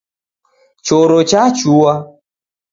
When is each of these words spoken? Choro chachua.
Choro 0.85 1.19
chachua. 1.29 1.93